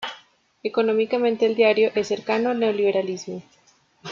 [0.63, 3.43] Económicamente el diario es cercano al neoliberalismo.